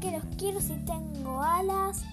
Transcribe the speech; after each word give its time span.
quiero 0.00 0.60
si 0.60 0.74
tengo 0.84 1.42
alas. 1.42 2.04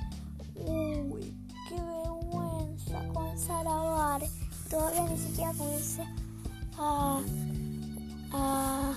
Uy, 0.55 1.35
qué 1.69 1.75
vergüenza 1.75 3.07
comenzar 3.13 3.67
a. 3.67 4.19
Todavía 4.69 5.03
ni 5.03 5.17
siquiera 5.17 5.53
comencé 5.53 6.03
a, 6.77 7.21
a 8.33 8.93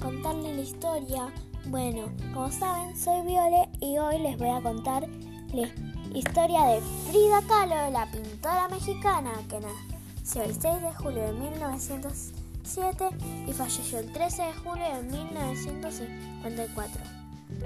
contarle 0.00 0.54
la 0.54 0.62
historia. 0.62 1.32
Bueno, 1.66 2.12
como 2.32 2.52
saben, 2.52 2.96
soy 2.96 3.26
Viole 3.26 3.68
y 3.80 3.98
hoy 3.98 4.20
les 4.20 4.38
voy 4.38 4.50
a 4.50 4.62
contar 4.62 5.08
la 5.52 5.68
historia 6.14 6.64
de 6.66 6.80
Frida 6.80 7.42
Kahlo, 7.48 7.90
la 7.90 8.08
pintora 8.10 8.68
mexicana 8.68 9.32
que 9.48 9.58
nació 9.60 10.44
el 10.44 10.54
6 10.54 10.82
de 10.82 10.94
julio 10.94 11.24
de 11.24 11.32
1907 11.32 13.08
y 13.48 13.52
falleció 13.52 13.98
el 13.98 14.12
13 14.12 14.42
de 14.42 14.52
julio 14.54 14.84
de 14.84 15.02
1954. 15.02 17.17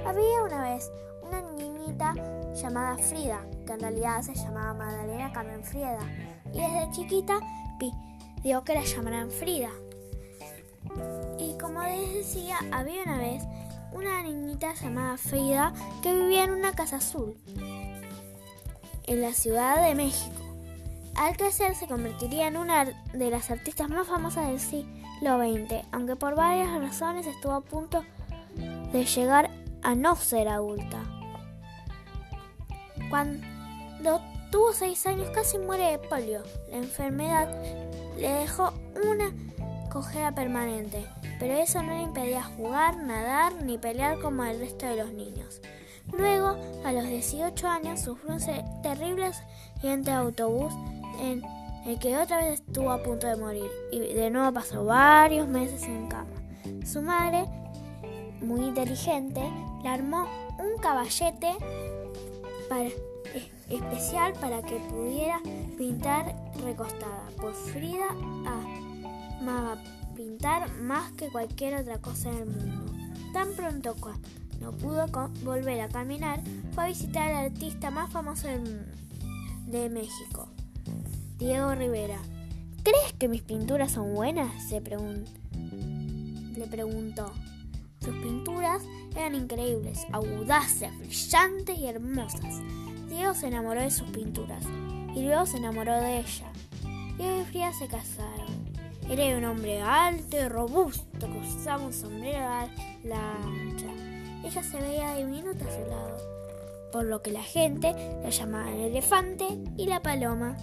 Había 0.07 0.43
una 0.45 0.63
vez 0.63 0.91
una 1.23 1.41
niñita 1.53 2.15
llamada 2.55 2.97
Frida, 2.99 3.47
que 3.67 3.73
en 3.73 3.81
realidad 3.81 4.23
se 4.23 4.35
llamaba 4.35 4.75
Magdalena 4.75 5.33
Carmen 5.33 5.65
Frida, 5.65 6.01
y 6.53 6.61
desde 6.61 6.91
chiquita 6.93 7.41
pidió 7.79 8.65
que 8.65 8.75
la 8.75 8.85
llamaran 8.85 9.31
Frida. 9.31 9.71
Y 11.39 11.57
como 11.59 11.83
les 11.83 12.15
decía, 12.15 12.57
había 12.73 13.03
una 13.05 13.19
vez 13.19 13.43
una 13.93 14.23
niñita 14.23 14.75
llamada 14.75 15.17
Frida 15.17 15.73
que 16.03 16.15
vivía 16.15 16.45
en 16.45 16.53
una 16.53 16.73
casa 16.73 16.97
azul 16.97 17.37
en 19.05 19.21
la 19.21 19.33
Ciudad 19.33 19.87
de 19.87 19.95
México. 19.95 20.37
Al 21.15 21.37
crecer 21.37 21.75
se 21.75 21.87
convertiría 21.87 22.47
en 22.47 22.57
una 22.57 22.85
de 22.85 23.31
las 23.31 23.51
artistas 23.51 23.89
más 23.89 24.07
famosas 24.07 24.49
del 24.49 24.61
siglo 24.61 25.39
XX, 25.39 25.87
aunque 25.93 26.17
por 26.17 26.35
varias 26.35 26.71
razones 26.81 27.27
estuvo 27.27 27.53
a 27.53 27.61
punto 27.61 28.05
de 28.93 29.05
llegar 29.05 29.51
a 29.83 29.95
no 29.95 30.17
ser 30.17 30.49
adulta. 30.49 31.03
Cuando 33.11 34.21
tuvo 34.53 34.73
seis 34.75 35.07
años 35.07 35.31
casi 35.31 35.59
muere 35.59 35.93
de 35.93 35.99
polio. 35.99 36.43
La 36.71 36.77
enfermedad 36.77 37.49
le 38.19 38.29
dejó 38.29 38.73
una 39.11 39.33
cojera 39.91 40.35
permanente, 40.35 41.05
pero 41.41 41.55
eso 41.55 41.83
no 41.83 41.93
le 41.95 42.03
impedía 42.03 42.43
jugar, 42.43 42.99
nadar 42.99 43.55
ni 43.65 43.79
pelear 43.79 44.21
como 44.21 44.45
el 44.45 44.61
resto 44.61 44.87
de 44.87 44.97
los 44.97 45.13
niños. 45.13 45.61
Luego, 46.13 46.59
a 46.85 46.93
los 46.93 47.07
18 47.07 47.67
años, 47.67 48.01
sufrió 48.01 48.35
un 48.35 48.83
terrible 48.83 49.27
accidente 49.27 50.11
de 50.11 50.17
autobús 50.17 50.73
en 51.21 51.43
el 51.87 51.99
que 51.99 52.17
otra 52.17 52.39
vez 52.39 52.61
estuvo 52.61 52.91
a 52.91 53.03
punto 53.03 53.27
de 53.27 53.37
morir 53.37 53.71
y 53.91 53.99
de 54.01 54.31
nuevo 54.31 54.53
pasó 54.53 54.85
varios 54.85 55.49
meses 55.49 55.83
en 55.85 56.09
cama. 56.09 56.31
Su 56.85 57.01
madre, 57.01 57.47
muy 58.43 58.67
inteligente, 58.67 59.41
le 59.83 59.89
armó 59.89 60.27
un 60.59 60.81
caballete 60.81 61.53
especial 63.69 64.33
para 64.35 64.63
que 64.63 64.77
pudiera 64.91 65.41
pintar 65.77 66.35
recostada, 66.63 67.29
pues 67.41 67.57
Frida 67.73 68.09
amaba 68.11 69.77
pintar 70.17 70.73
más 70.75 71.13
que 71.13 71.29
cualquier 71.29 71.77
otra 71.77 71.99
cosa 71.99 72.31
en 72.31 72.39
el 72.39 72.47
mundo. 72.47 72.93
Tan 73.33 73.53
pronto 73.55 73.95
cuando 73.99 74.29
no 74.61 74.73
pudo 74.73 75.07
volver 75.43 75.81
a 75.81 75.89
caminar, 75.89 76.41
fue 76.75 76.85
a 76.85 76.87
visitar 76.89 77.33
al 77.33 77.47
artista 77.47 77.91
más 77.91 78.11
famoso 78.11 78.49
de 79.67 79.89
México, 79.89 80.49
Diego 81.39 81.75
Rivera. 81.75 82.19
¿Crees 82.83 83.13
que 83.19 83.29
mis 83.29 83.43
pinturas 83.43 83.93
son 83.93 84.15
buenas? 84.15 84.69
Se 84.69 84.81
le 84.81 86.67
preguntó. 86.67 87.33
Sus 88.03 88.15
pinturas 88.17 88.83
eran 89.15 89.35
increíbles, 89.35 90.07
audaces, 90.13 90.97
brillantes 90.99 91.79
y 91.79 91.87
hermosas. 91.87 92.61
Diego 93.09 93.35
se 93.35 93.47
enamoró 93.47 93.81
de 93.81 93.91
sus 93.91 94.11
pinturas 94.11 94.65
y 95.15 95.23
luego 95.23 95.47
se 95.47 95.59
enamoró 95.59 95.95
de 96.01 96.19
ella. 96.19 96.53
Diego 97.17 97.43
y 97.43 97.45
Frida 97.45 97.73
se 97.73 97.87
casaron. 97.87 98.73
Era 99.09 99.37
un 99.37 99.45
hombre 99.45 99.81
alto 99.81 100.37
y 100.37 100.49
robusto 100.49 101.27
que 101.27 101.39
usaba 101.39 101.85
un 101.85 101.93
sombrero 101.93 102.41
lancha. 103.05 103.93
Ella 104.45 104.63
se 104.63 104.81
veía 104.81 105.17
diminuta 105.17 105.65
a 105.65 105.71
su 105.71 105.89
lado, 105.89 106.17
por 106.91 107.05
lo 107.05 107.23
que 107.23 107.31
la 107.31 107.43
gente 107.43 107.95
la 108.23 108.31
llamaba 108.31 108.71
el 108.73 108.81
elefante 108.81 109.47
y 109.77 109.87
la 109.87 110.03
paloma. 110.03 110.57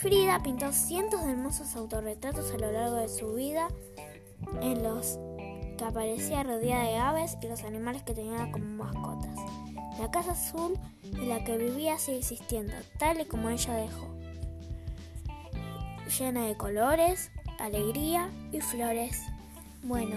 Frida 0.00 0.42
pintó 0.42 0.72
cientos 0.72 1.24
de 1.24 1.32
hermosos 1.32 1.74
autorretratos 1.74 2.52
a 2.52 2.58
lo 2.58 2.70
largo 2.70 2.96
de 2.96 3.08
su 3.08 3.34
vida 3.34 3.68
en 4.62 4.82
los 4.82 5.18
que 5.80 5.86
aparecía 5.86 6.42
rodeada 6.42 6.84
de 6.84 6.98
aves 6.98 7.38
y 7.40 7.48
los 7.48 7.64
animales 7.64 8.02
que 8.02 8.12
tenía 8.12 8.52
como 8.52 8.84
mascotas. 8.84 9.34
La 9.98 10.10
casa 10.10 10.32
azul 10.32 10.78
en 11.02 11.28
la 11.30 11.42
que 11.42 11.56
vivía 11.56 11.98
sigue 11.98 12.18
existiendo, 12.18 12.74
tal 12.98 13.18
y 13.22 13.24
como 13.24 13.48
ella 13.48 13.74
dejó, 13.74 14.14
llena 16.18 16.44
de 16.44 16.56
colores, 16.58 17.30
alegría 17.58 18.30
y 18.52 18.60
flores. 18.60 19.22
Bueno, 19.82 20.16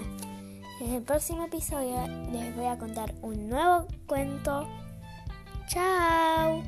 en 0.81 0.95
el 0.95 1.01
próximo 1.01 1.45
episodio 1.45 2.07
les 2.33 2.53
voy 2.57 2.65
a 2.65 2.77
contar 2.77 3.15
un 3.21 3.47
nuevo 3.47 3.87
cuento. 4.05 4.67
¡Chao! 5.69 6.61